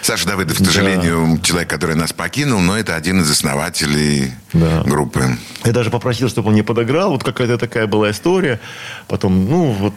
[0.00, 4.82] Саша Давыдов, к сожалению, человек, который нас покинул, но это один из основателей Да.
[4.86, 5.36] группы.
[5.64, 7.10] Я даже попросил, чтобы он мне подыграл.
[7.10, 8.60] Вот какая-то такая была история.
[9.08, 9.94] Потом, ну, вот.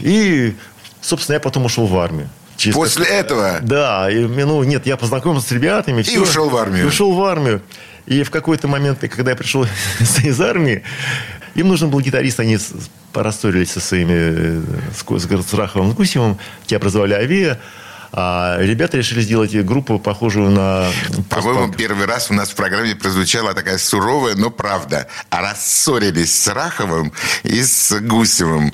[0.00, 0.54] И,
[1.02, 2.28] собственно, я потом ушел в армию.
[2.56, 6.00] Через После этого Да, и, ну, нет, я познакомился с ребятами.
[6.00, 6.22] всё.
[6.22, 6.84] ушел в армию.
[6.84, 7.60] И ушел в армию.
[8.06, 9.66] И в какой-то момент, когда я пришел
[10.22, 10.82] из армии,
[11.54, 12.58] им нужен был гитарист, они
[13.12, 14.60] порассорились со своими, э,
[14.94, 17.58] с, с Гар- с Раховым, с Гусевым, те образовали Авиа,
[18.12, 20.88] а ребята решили сделать группу, похожую на
[21.28, 25.08] По-моему, первый раз у нас в программе прозвучала такая суровая, но правда.
[25.30, 28.72] А рассорились с Раховым и с Гусевым.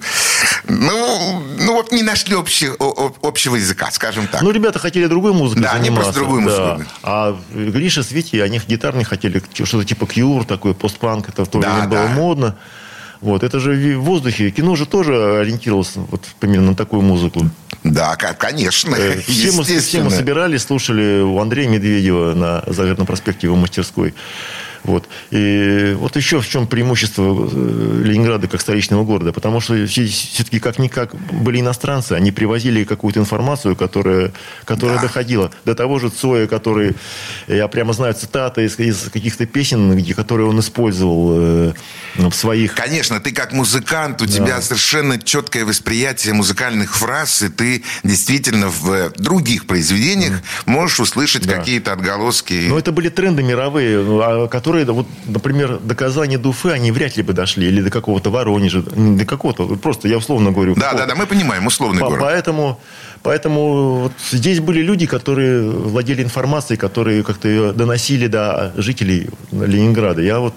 [0.68, 4.42] Ну, ну вот не нашли общий- о- о- общего языка, скажем так.
[4.42, 6.74] Ну, ребята хотели другой музыкой Да, они просто другую да.
[6.76, 6.90] музыку.
[7.02, 11.60] А Гриша с Витей, они гитарные хотели, что-то типа кьюр, такой постпанк, это в то
[11.60, 12.08] Да, время было да.
[12.08, 12.56] модно.
[13.20, 14.50] Вот, это же в воздухе.
[14.50, 17.48] Кино же тоже ориентировалось вот примерно на такую музыку.
[17.84, 18.94] Да, ко- конечно.
[18.94, 24.14] Э, Все мы, все мы собирались, слушали у Андрея Медведева на Загородном проспекте его мастерской.
[24.84, 25.08] Вот.
[25.30, 29.32] И вот еще в чем преимущество э, Ленинграда как столичного города.
[29.32, 32.12] Потому что все-таки как-никак были иностранцы.
[32.14, 34.32] Они привозили какую-то информацию, которая,
[34.64, 35.02] которая Да.
[35.02, 36.92] доходила до того же Цоя, который,
[37.46, 41.72] я прямо знаю цитаты из, из каких-то песен, где, которые он использовал э,
[42.16, 42.74] в своих...
[42.74, 49.12] Конечно, ты как музыкант, у тебя совершенно четкое восприятие музыкальных фраз, и ты действительно в
[49.16, 51.58] других произведениях можешь услышать Да.
[51.58, 52.66] какие-то отголоски.
[52.68, 56.70] Но это были тренды мировые, ну, а которые которые, вот, например, до Казани, до Уфы,
[56.70, 60.50] они вряд ли бы дошли, или до какого-то Воронежа, не до какого-то, просто я условно
[60.50, 60.74] говорю.
[60.76, 62.22] Да, да, да, мы понимаем, условный По- город.
[62.22, 62.78] Поэтому,
[63.22, 70.22] поэтому вот здесь были люди, которые владели информацией, которые как-то ее доносили до жителей Ленинграда.
[70.22, 70.54] Я вот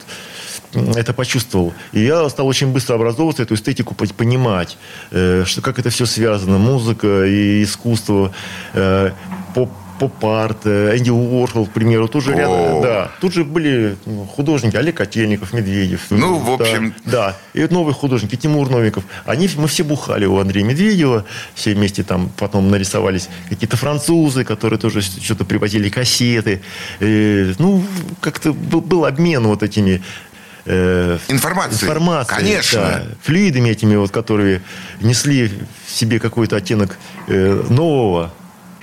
[0.74, 1.74] это почувствовал.
[1.94, 4.78] И я стал очень быстро образовываться, эту эстетику по- понимать,
[5.12, 6.58] э, что, как это все связано.
[6.58, 8.32] Музыка и искусство,
[8.74, 9.12] э,
[9.54, 12.38] поп поп-арт, э, Энди Уорхол, к примеру, тут же О.
[12.38, 16.02] рядом, да, тут же были ну, художники, Олег Котельников, Медведев.
[16.10, 19.04] Ну, в общем- да, и вот новые художники, Тимур Новиков.
[19.26, 24.80] Они, мы все бухали у Андрея Медведева, все вместе там потом нарисовались какие-то французы, которые
[24.80, 26.62] тоже что-то привозили, кассеты.
[27.00, 27.84] Э, ну,
[28.22, 30.02] как-то был, был обмен вот этими
[30.66, 31.84] э, Информацией.
[31.90, 32.80] информацией, Конечно.
[32.82, 34.62] да, флюидами этими, вот, которые
[35.02, 35.52] несли
[35.86, 38.34] в себе какой-то оттенок э, нового.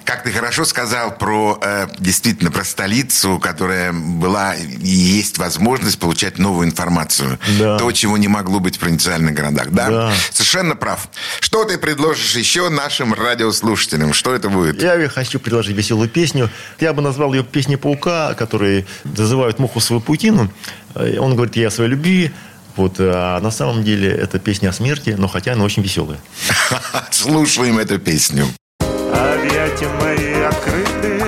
[0.04, 6.38] Как ты хорошо сказал про э, действительно про столицу, которая была и есть возможность получать
[6.38, 7.38] новую информацию.
[7.58, 7.78] Да.
[7.78, 9.70] То, чего не могло быть в провинциальных городах.
[9.70, 9.88] Да?
[9.88, 10.12] Да.
[10.32, 11.08] Совершенно прав.
[11.40, 14.12] Что ты предложишь еще нашим радиослушателям?
[14.12, 14.82] Что это будет?
[14.82, 16.50] Я хочу предложить веселую песню.
[16.80, 20.52] Я бы назвал ее «Песни паука», которые зазывают муху свою паутину.
[20.94, 22.32] Э, Он говорит «Я о своей любви».
[22.74, 26.18] Вот, а на самом деле это песня о смерти, но хотя она очень веселая.
[27.10, 28.46] Слушаем эту песню.
[29.72, 31.22] Объятия мои открыты,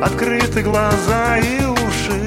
[0.00, 2.22] открыты глаза и уши,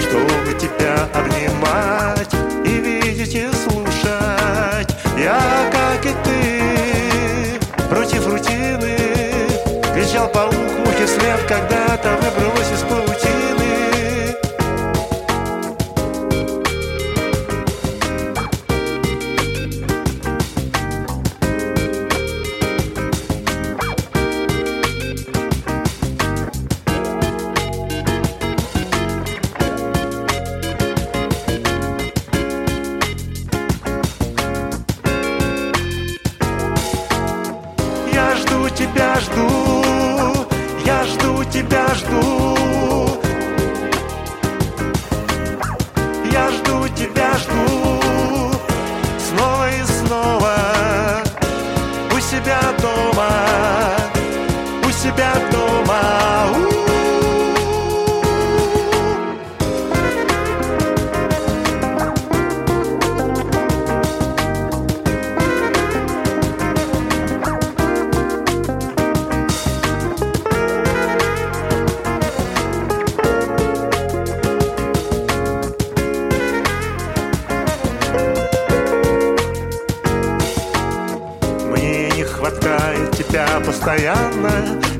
[0.00, 4.96] чтобы тебя обнимать и видеть и слушать.
[5.16, 8.96] Я, как и ты, против рутины,
[9.94, 13.25] кричал паук мухи вслед, когда-то выбралась из паутины.
[55.06, 56.02] Себя дома.
[56.52, 56.75] У-у-у.
[83.86, 84.50] Постоянно.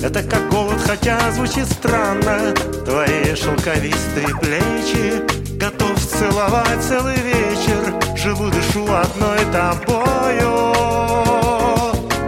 [0.01, 2.55] Это как голод, хотя звучит странно.
[2.85, 7.95] Твои шелковистые плечи Готов целовать целый вечер.
[8.17, 10.73] Живу, дышу одной тобою.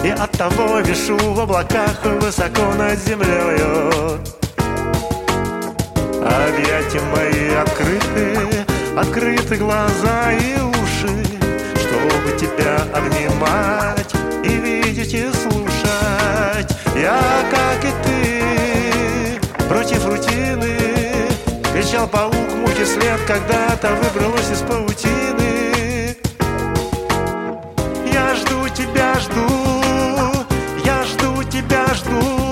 [0.02, 4.20] И от того вишу в облаках Высоко над землею
[6.22, 8.64] Объятия мои открыты,
[8.96, 11.24] открыты глаза и уши,
[11.74, 16.76] чтобы тебя обнимать и видеть и слушать.
[16.94, 17.20] Я,
[17.50, 20.76] как и ты, против рутины,
[21.72, 26.16] кричал паук мухи вслед, когда-то выбралась из паутины.
[28.12, 29.46] Я жду тебя, жду,
[30.84, 32.48] я жду тебя, жду.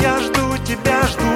[0.00, 1.27] Я жду тебя, жду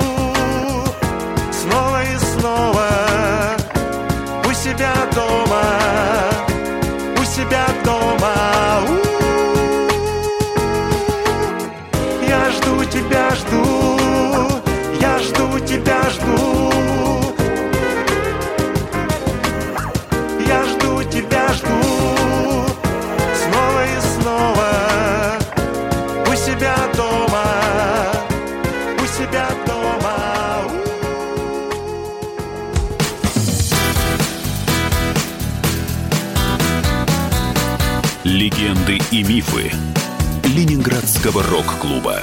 [41.23, 42.21] Ленинградского рок-клуба.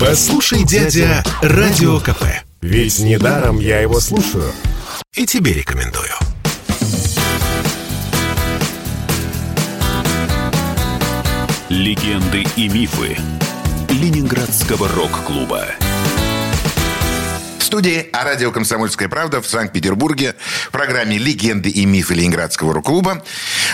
[0.00, 2.24] Послушай, дядя, Радио КП.
[2.62, 4.50] Ведь недаром я его слушаю.
[5.14, 6.08] И тебе рекомендую.
[11.68, 13.18] Легенды и мифы
[13.90, 15.66] Ленинградского рок-клуба.
[17.76, 23.22] студии а радио «Комсомольская правда» в Санкт-Петербурге в программе «Легенды и мифы Ленинградского рок-клуба».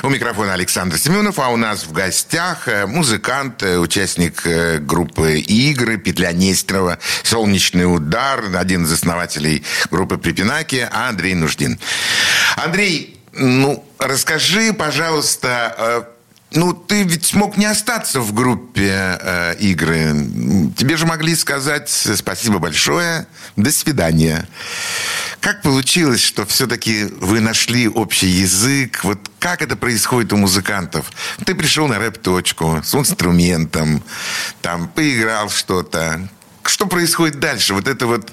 [0.02, 5.38] У микрофона Александр Семенов, а у нас в гостях э, музыкант, э, участник э, группы
[5.38, 11.78] «Игры», Петля Нестерова, «Солнечный удар», один из основателей группы «Припинаки», Андрей Нуждин.
[12.56, 16.08] Андрей, ну, расскажи, пожалуйста,
[16.54, 20.14] ну, ты ведь смог не остаться в группе э, игры.
[20.76, 23.26] Тебе же могли сказать спасибо большое,
[23.56, 24.48] до свидания.
[25.40, 29.02] Как получилось, что все-таки вы нашли общий язык?
[29.02, 31.10] Вот как это происходит у музыкантов?
[31.44, 34.02] Ты пришел на рэп-точку с инструментом,
[34.60, 36.28] там поиграл что-то.
[36.64, 37.74] Что происходит дальше?
[37.74, 38.30] Вот это вот,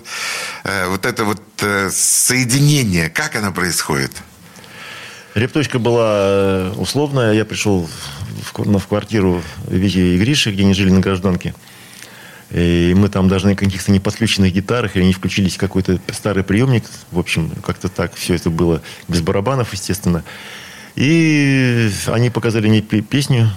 [0.64, 4.12] э, вот это вот э, соединение, как оно происходит?
[5.40, 7.32] Репточка была э, условная.
[7.32, 7.88] Я пришел
[8.54, 11.56] в, в квартиру Вити и Гриши, где они жили на гражданке.
[12.52, 16.84] И мы там даже на каких-то неподключенных гитарах, или они включились какой-то старый приемник.
[17.12, 20.26] В общем, как-то так все это было без барабанов, естественно.
[20.96, 23.50] И они показали мне песню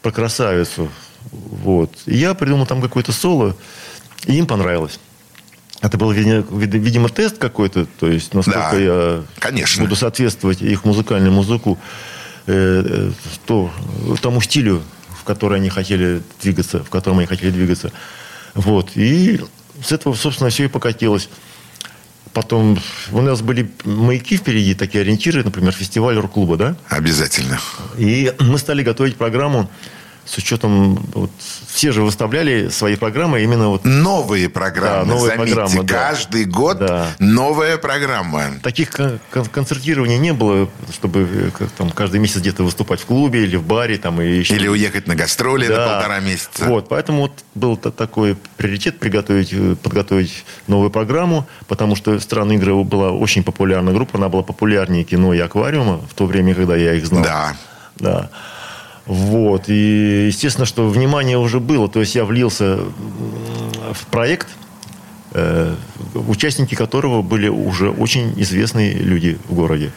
[0.00, 0.90] про красавицу.
[1.32, 1.92] Вот.
[2.06, 3.54] И я придумал там какое-то соло,
[4.24, 4.98] и им понравилось.
[5.84, 9.82] Это был, видимо, тест какой-то, то есть насколько да, я конечно.
[9.82, 11.78] буду соответствовать их музыкальному музыку,
[12.46, 13.10] э, э,
[13.44, 13.70] то,
[14.22, 14.82] тому стилю,
[15.20, 17.92] в который они хотели двигаться, в котором они хотели двигаться.
[18.54, 18.92] Вот.
[18.94, 19.42] И
[19.82, 21.28] с этого, собственно, все и покатилось.
[22.32, 22.78] Потом
[23.12, 26.76] у нас были маяки впереди, такие ориентиры, например, фестиваль рок-клуба, да?
[26.88, 27.60] Обязательно.
[27.98, 29.68] И мы стали готовить программу
[30.26, 31.30] с учетом вот,
[31.68, 35.06] все же выставляли свои программы именно вот новые программы.
[35.06, 35.94] Да, новые Заметьте, программы, да.
[35.94, 37.06] каждый год да.
[37.18, 38.44] новая программа.
[38.62, 39.20] Таких кон-
[39.52, 43.98] концертирований не было, чтобы э, там каждый месяц где-то выступать в клубе или в баре
[43.98, 44.56] там и еще.
[44.56, 45.76] Или уехать на гастроли да.
[45.76, 46.64] на полтора месяца.
[46.64, 52.74] Вот, поэтому вот был такой приоритет приготовить, э, подготовить новую программу, потому что «Странные игры»
[52.82, 56.94] была очень популярная группа, она была популярнее кино и аквариума в то время, когда я
[56.94, 57.22] их знал.
[57.22, 57.56] Да.
[57.96, 58.30] Да.
[59.06, 59.68] Вот.
[59.68, 61.88] И естественно, что внимание уже было.
[61.88, 62.78] То есть я влился
[63.92, 64.48] в проект,
[65.32, 65.74] э,
[66.14, 69.92] участники которого были уже очень известные люди в городе.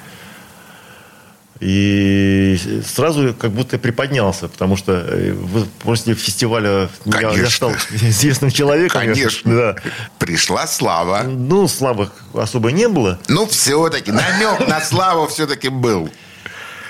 [1.59, 5.33] И сразу как будто приподнялся, потому что э,
[5.79, 9.01] после фестиваля я, я стал известным человеком.
[9.01, 9.55] Конечно.
[9.55, 9.75] Да.
[10.19, 11.23] Пришла слава.
[11.23, 13.19] Ну, славы особо не было.
[13.27, 16.09] Ну, все-таки намек на славу все-таки был.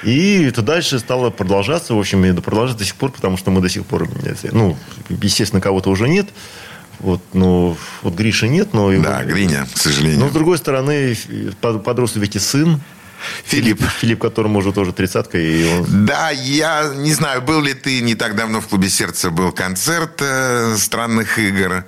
[0.04, 3.62] И это дальше стало продолжаться, в общем, и продолжается до сих пор, потому что мы
[3.62, 4.08] до сих пор,
[4.52, 4.78] ну,
[5.10, 6.30] естественно, кого-то уже нет.
[7.00, 8.92] Вот, ну, вот Гриша нет, но...
[9.02, 10.20] Да, его, Гриня, к сожалению.
[10.20, 11.16] Но, с другой стороны,
[11.62, 12.82] подрос ведь и сын,
[13.46, 13.82] Филипп.
[14.00, 15.38] Филипп, которому уже тоже тридцатка.
[15.38, 16.06] И он...
[16.06, 20.22] Да, я не знаю, был ли ты не так давно в клубе сердца был концерт
[20.22, 21.86] э, странных игр.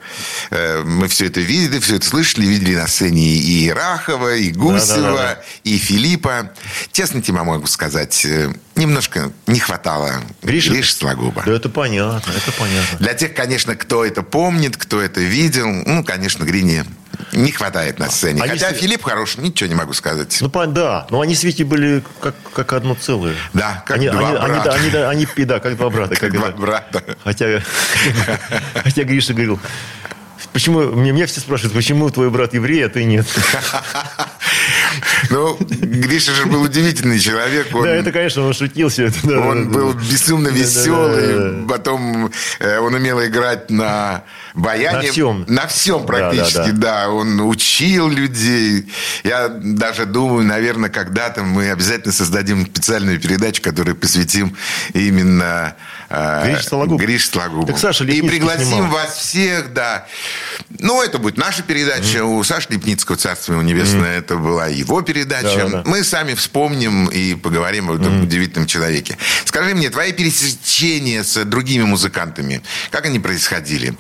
[0.52, 5.02] Э, мы все это видели, все это слышали, видели на сцене и Рахова, и Гусева,
[5.02, 5.42] да, да, да.
[5.64, 6.52] и Филиппа.
[6.92, 11.44] Честно тебе могу сказать, э, немножко не хватало Гриша, Гриша Слагуба.
[11.46, 12.98] Да это понятно, это понятно.
[13.00, 16.86] Для тех, конечно, кто это помнит, кто это видел, ну, конечно, Грине
[17.32, 18.42] не хватает на сцене.
[18.42, 18.78] Они Хотя с...
[18.78, 20.38] Филипп хороший, ничего не могу сказать.
[20.42, 21.08] Ну, да.
[21.10, 23.36] Но они с Витей были как, как одно целое.
[23.54, 24.72] Да, как они, два они, брата.
[24.74, 26.16] Они, да, они, они, да, как два брата.
[26.16, 27.04] Как, как два брата.
[27.24, 27.62] Хотя,
[28.74, 29.60] хотя Гриша говорил,
[30.54, 33.28] почему, мне, меня все спрашивают, почему твой брат еврей, а ты нет?
[35.30, 37.68] Ну, Гриша же был удивительный человек.
[37.74, 39.18] Он, да, это, конечно, он шутил все это.
[39.24, 40.00] Да, он да, был да.
[40.00, 41.28] безумно веселый.
[41.28, 41.68] Да, да, да.
[41.68, 44.24] Потом э, он умел играть на
[44.54, 45.08] баяне.
[45.08, 45.46] На всем.
[45.48, 47.02] На всем практически, да, да, да.
[47.04, 47.10] да.
[47.10, 48.88] Он учил людей.
[49.24, 54.56] Я даже думаю, наверное, когда-то мы обязательно создадим специальную передачу, которую посвятим
[54.94, 55.76] именно
[56.10, 57.00] Гриш Сологуб.
[57.00, 57.68] Гриш Сологубу.
[57.68, 58.92] Так Саша И пригласим снимал.
[58.92, 60.08] вас всех, да.
[60.80, 62.20] Ну, это будет наша передача.
[62.20, 62.40] Mm.
[62.40, 64.20] У Саши Лепницкого, царства его небесное, mm.
[64.20, 65.56] это была его передача.
[65.58, 65.84] Да, да, да.
[65.86, 68.24] Мы сами вспомним и поговорим об этом mm.
[68.24, 69.18] удивительном человеке.
[69.46, 73.94] Скажи мне, твои пересечения с другими музыкантами, как они происходили?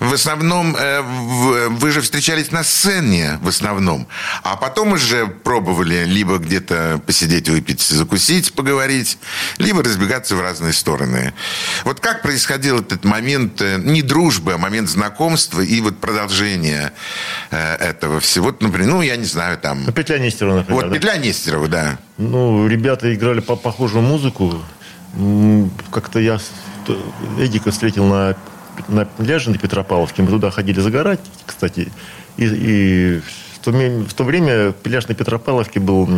[0.00, 4.06] В основном, э, вы же встречались на сцене в основном,
[4.42, 9.18] а потом уже пробовали либо где-то посидеть, выпить, закусить, поговорить,
[9.58, 11.32] либо разбегаться в разные стороны.
[11.84, 16.92] Вот как происходил этот момент э, не дружбы, а момент знакомства и вот продолжения
[17.50, 18.46] э, этого всего?
[18.46, 19.84] Вот, например, ну, я не знаю, там...
[19.84, 20.82] Ну, Петля Нестерова, например.
[20.82, 20.96] Вот, да?
[20.96, 21.98] Петля Нестерова, да.
[22.18, 24.62] Ну, ребята играли по похожую музыку.
[25.90, 26.38] Как-то я
[27.38, 28.36] Эдика встретил на
[28.88, 30.22] на пляже на Петропавловске.
[30.22, 31.92] Мы туда ходили загорать, кстати.
[32.36, 36.08] И, и в, то, в то время пляж на Петропавловке был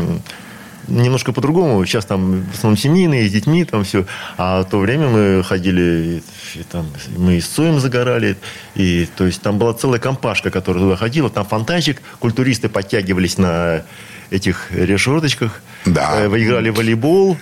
[0.89, 1.85] немножко по-другому.
[1.85, 4.07] Сейчас там в основном семейные, с детьми, там все.
[4.37, 6.23] А в то время мы ходили,
[6.55, 8.37] и, там, мы и с Цоем загорали.
[8.75, 11.31] И, то есть там была целая компашка, которая туда ходила.
[11.31, 13.85] Там фонтанчик, культуристы подтягивались на
[14.31, 15.63] этих решеточках.
[15.85, 16.25] Да.
[16.25, 17.37] Э, в волейбол.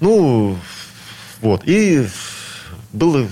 [0.00, 0.58] Ну,
[1.40, 1.62] вот.
[1.66, 2.06] И
[2.92, 3.26] было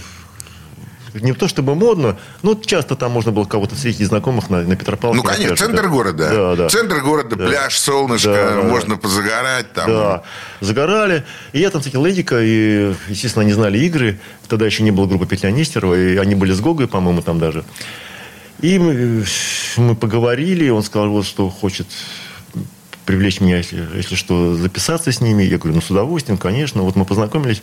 [1.14, 5.22] не то чтобы модно, но часто там можно было кого-то встретить знакомых на, на Петропавловске.
[5.22, 5.88] Ну, конечно, пляже, центр да.
[5.88, 6.30] города.
[6.30, 6.68] Да, да.
[6.68, 7.46] Центр города, Да.
[7.46, 9.90] пляж, солнышко, Да, да, можно позагорать там.
[9.90, 10.22] Да,
[10.60, 11.24] загорали.
[11.52, 14.20] И я там встретил Эдика, и, естественно, они знали игры.
[14.48, 17.64] Тогда еще не было группы Петля Нестерова, и они были с Гогой, по-моему, там даже.
[18.60, 19.24] И мы,
[19.76, 21.86] мы поговорили, он сказал, вот, что хочет
[23.06, 25.42] привлечь меня, если, если что, записаться с ними.
[25.42, 26.82] Я говорю, ну, с удовольствием, конечно.
[26.82, 27.62] Вот мы познакомились.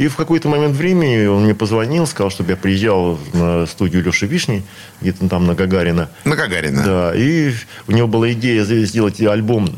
[0.00, 4.26] И в какой-то момент времени он мне позвонил, сказал, чтобы я приезжал на студию Леши
[4.26, 4.62] Вишни,
[5.02, 6.08] где-то там на Гагарина.
[6.24, 6.82] На Гагарина.
[6.82, 7.52] Да, и
[7.86, 9.68] у него была идея сделать альбом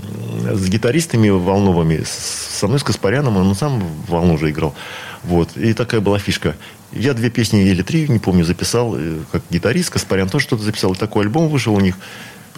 [0.49, 4.77] с гитаристами волновыми, со мной, с Каспаряном, он сам волну уже играл.
[5.25, 6.55] Вот, и такая была фишка.
[6.93, 10.93] Я две песни или три, не помню, записал э, как гитарист, Каспарян тоже что-то записал.
[10.93, 11.97] И такой альбом вышел у них.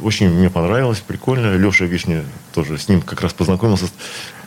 [0.02, 1.56] Очень мне понравилось, прикольно.
[1.56, 3.86] Леша Вишня тоже с ним как раз познакомился.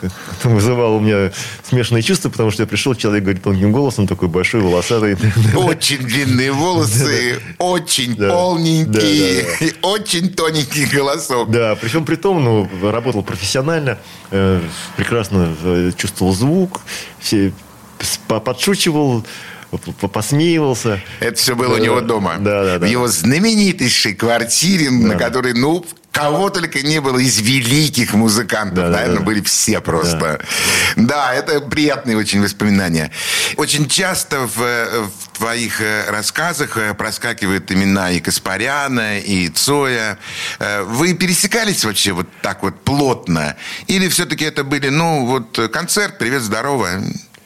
[0.03, 1.31] Это вызывало у меня
[1.67, 5.17] смешанные чувства, потому что я пришел, человек говорит тонким голосом, такой большой, волосатый.
[5.55, 8.29] Очень длинные волосы, очень Да.
[8.29, 11.49] полненькие, Да, да, и очень тоненький голосок.
[11.51, 13.97] Да, причем при том, ну, работал профессионально,
[14.31, 14.61] э,
[14.95, 16.81] прекрасно э, чувствовал звук,
[17.19, 17.51] все
[18.27, 19.25] подшучивал,
[20.13, 21.01] посмеивался.
[21.19, 22.35] Это все было у него дома.
[22.39, 22.87] Да, да, да.
[22.87, 25.15] В его знаменитейшей квартире, на Да.
[25.15, 28.76] которой, ну, кого только не было из великих музыкантов.
[28.76, 29.24] Да, да, Наверное, да.
[29.24, 30.39] были все просто.
[30.95, 31.34] Да.
[31.34, 33.12] это приятные очень воспоминания.
[33.58, 40.18] Очень часто в, в твоих э, рассказах э, проскакивают имена и Каспаряна, и Цоя.
[40.60, 43.55] Э, Вы пересекались вообще вот так вот плотно?
[43.88, 46.89] Или все-таки это были, ну, вот концерт, привет, здорово?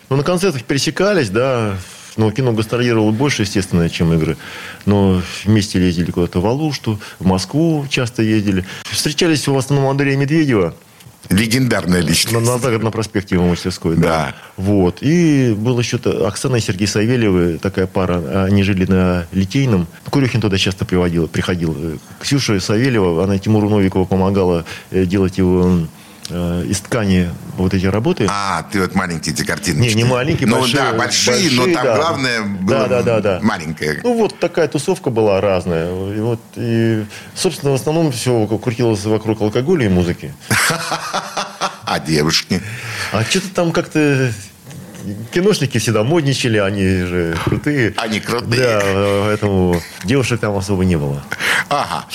[0.10, 1.78] Ну, на концертах пересекались, да.
[2.18, 4.38] Но кино гастролировало больше, естественно, чем игры.
[4.86, 8.66] Но вместе ездили куда-то в Алушту, в Москву часто ездили.
[8.84, 10.76] Встречались в основном Андрея Медведева.
[11.30, 12.34] Легендарная личность.
[12.34, 14.02] На, на загородном проспекте его мастерской, да.
[14.02, 14.36] Да.
[14.58, 14.98] Вот.
[15.02, 18.46] И был еще Оксана и Сергей Савельевы, такая пара.
[18.46, 19.88] Они жили на Литейном.
[20.10, 22.00] Курюхин туда часто приводил, приходил.
[22.20, 25.88] Ксюша Савельева, она Тимуру Новикову помогала э, делать его
[26.32, 28.28] э, из ткани вот эти работы.
[28.30, 29.96] А, ты вот маленькие эти картиночки.
[29.96, 30.82] Не, не маленькие, ну, большие.
[30.82, 31.96] да, большие, но там да.
[31.96, 33.40] главное было да, да, да, да.
[33.42, 34.02] маленькое.
[34.04, 35.90] Ну, вот такая тусовка была разная.
[36.14, 37.06] И вот, и,
[37.36, 40.34] собственно, в основном все крутилось вокруг алкоголя и музыки.
[41.84, 42.62] А девушки?
[43.12, 44.32] А что-то там как-то
[45.34, 47.94] киношники всегда модничали, они же крутые.
[47.98, 48.62] Они крутые.
[48.62, 48.82] Да,
[49.26, 51.24] поэтому девушек там особо не было.
[51.70, 52.06] Ага.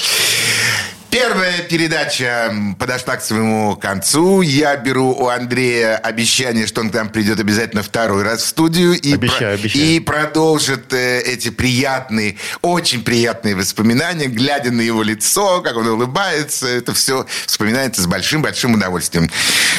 [1.19, 4.43] Первая передача подошла к своему концу.
[4.43, 8.93] Я беру у Андрея обещание, что он к нам придет обязательно второй раз в студию
[8.93, 9.83] и, Обещаю, обещаю.
[9.83, 16.67] и продолжит э, эти приятные, очень приятные воспоминания, глядя на его лицо, как он улыбается.
[16.69, 19.31] Это все вспоминается с большим-большим удовольствием.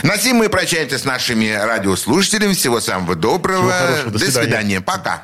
[0.01, 2.55] На сим мы прощаемся с нашими радиослушателями.
[2.55, 3.69] Всего самого доброго.
[3.69, 4.05] Всего хорошего.
[4.11, 4.43] До До свидания.
[4.43, 4.81] свидания.
[4.81, 5.23] Пока.